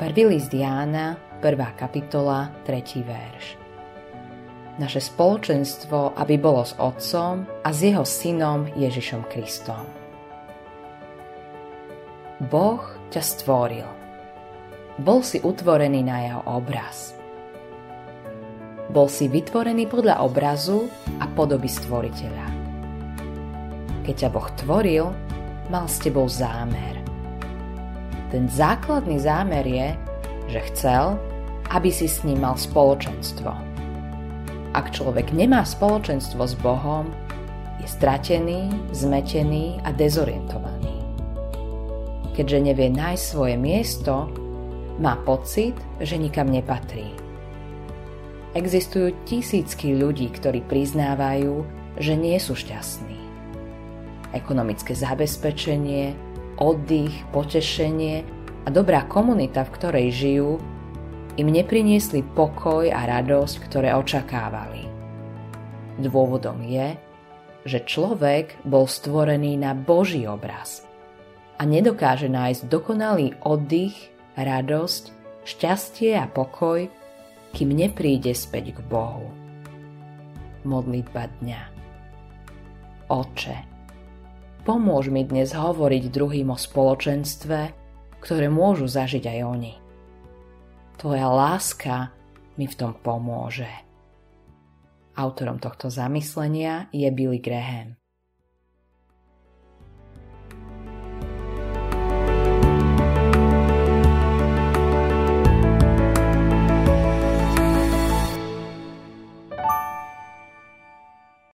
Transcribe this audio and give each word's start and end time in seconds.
Prvý 0.00 0.24
list 0.24 0.48
Jána, 0.48 1.20
1. 1.44 1.76
kapitola, 1.76 2.48
3. 2.64 3.04
verš. 3.04 3.60
Naše 4.80 4.96
spoločenstvo, 4.96 6.16
aby 6.16 6.40
bolo 6.40 6.64
s 6.64 6.72
Otcom 6.80 7.44
a 7.44 7.68
s 7.68 7.84
Jeho 7.84 8.00
Synom 8.08 8.64
Ježišom 8.80 9.28
Kristom. 9.28 9.84
Boh 12.48 12.80
ťa 13.12 13.20
stvoril. 13.20 13.84
Bol 15.04 15.20
si 15.20 15.36
utvorený 15.36 16.00
na 16.00 16.16
Jeho 16.24 16.42
obraz. 16.48 17.12
Bol 18.88 19.12
si 19.12 19.28
vytvorený 19.28 19.84
podľa 19.84 20.24
obrazu 20.24 20.88
a 21.20 21.28
podoby 21.28 21.68
stvoriteľa. 21.68 22.48
Keď 24.08 24.14
ťa 24.16 24.28
Boh 24.32 24.48
tvoril, 24.64 25.12
mal 25.68 25.84
s 25.84 26.00
tebou 26.00 26.24
zámer. 26.24 26.99
Ten 28.30 28.46
základný 28.46 29.18
zámer 29.18 29.66
je, 29.66 29.88
že 30.54 30.60
chcel, 30.70 31.18
aby 31.74 31.90
si 31.90 32.06
s 32.06 32.22
ním 32.22 32.46
mal 32.46 32.54
spoločenstvo. 32.54 33.50
Ak 34.70 34.94
človek 34.94 35.34
nemá 35.34 35.66
spoločenstvo 35.66 36.46
s 36.46 36.54
Bohom, 36.62 37.10
je 37.82 37.90
stratený, 37.90 38.70
zmetený 38.94 39.82
a 39.82 39.90
dezorientovaný. 39.90 40.94
Keďže 42.38 42.58
nevie 42.70 42.88
nájsť 42.94 43.24
svoje 43.24 43.58
miesto, 43.58 44.30
má 45.02 45.18
pocit, 45.26 45.74
že 45.98 46.14
nikam 46.14 46.46
nepatrí. 46.46 47.10
Existujú 48.54 49.14
tisícky 49.26 49.98
ľudí, 49.98 50.30
ktorí 50.30 50.62
priznávajú, 50.70 51.66
že 51.98 52.14
nie 52.14 52.38
sú 52.38 52.54
šťastní. 52.54 53.18
Ekonomické 54.30 54.94
zabezpečenie, 54.94 56.14
oddych, 56.60 57.24
potešenie 57.32 58.22
a 58.64 58.68
dobrá 58.68 59.08
komunita, 59.08 59.64
v 59.64 59.74
ktorej 59.74 60.08
žijú, 60.12 60.50
im 61.40 61.48
nepriniesli 61.48 62.20
pokoj 62.22 62.84
a 62.92 63.00
radosť, 63.08 63.54
ktoré 63.64 63.96
očakávali. 63.96 64.84
Dôvodom 65.96 66.60
je, 66.60 67.00
že 67.64 67.84
človek 67.84 68.60
bol 68.64 68.84
stvorený 68.84 69.56
na 69.56 69.72
Boží 69.72 70.28
obraz 70.28 70.84
a 71.60 71.64
nedokáže 71.64 72.28
nájsť 72.28 72.68
dokonalý 72.68 73.36
oddych, 73.44 73.96
radosť, 74.36 75.12
šťastie 75.44 76.16
a 76.16 76.24
pokoj, 76.28 76.88
kým 77.52 77.72
nepríde 77.72 78.32
späť 78.32 78.76
k 78.76 78.80
Bohu. 78.88 79.28
Modlitba 80.64 81.28
dňa 81.40 81.62
Oče, 83.10 83.56
pomôž 84.64 85.12
mi 85.12 85.22
dnes 85.22 85.52
hovoriť 85.52 86.08
druhým 86.08 86.52
o 86.52 86.58
spoločenstve, 86.58 87.58
ktoré 88.24 88.46
môžu 88.48 88.88
zažiť 88.88 89.24
aj 89.28 89.38
oni. 89.44 89.74
Tvoja 90.96 91.28
láska 91.28 92.12
mi 92.56 92.68
v 92.68 92.74
tom 92.76 92.92
pomôže. 92.96 93.68
Autorom 95.16 95.60
tohto 95.60 95.92
zamyslenia 95.92 96.88
je 96.92 97.08
Billy 97.12 97.40
Graham. 97.40 97.99